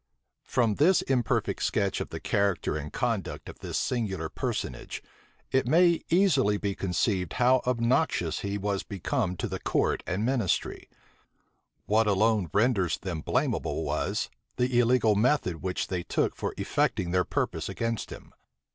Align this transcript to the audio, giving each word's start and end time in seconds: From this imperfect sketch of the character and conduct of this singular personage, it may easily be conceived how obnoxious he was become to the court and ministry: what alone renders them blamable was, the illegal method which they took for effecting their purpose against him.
From 0.45 0.73
this 0.73 1.03
imperfect 1.03 1.61
sketch 1.61 2.01
of 2.01 2.09
the 2.09 2.19
character 2.19 2.75
and 2.75 2.91
conduct 2.91 3.47
of 3.47 3.59
this 3.59 3.77
singular 3.77 4.29
personage, 4.29 5.03
it 5.51 5.67
may 5.67 6.01
easily 6.09 6.57
be 6.57 6.73
conceived 6.73 7.33
how 7.33 7.61
obnoxious 7.67 8.39
he 8.39 8.57
was 8.57 8.81
become 8.81 9.37
to 9.37 9.47
the 9.47 9.59
court 9.59 10.01
and 10.07 10.25
ministry: 10.25 10.89
what 11.85 12.07
alone 12.07 12.49
renders 12.51 12.97
them 12.97 13.21
blamable 13.21 13.83
was, 13.83 14.31
the 14.55 14.79
illegal 14.79 15.13
method 15.13 15.61
which 15.61 15.85
they 15.85 16.01
took 16.01 16.35
for 16.35 16.55
effecting 16.57 17.11
their 17.11 17.23
purpose 17.23 17.69
against 17.69 18.09
him. 18.09 18.33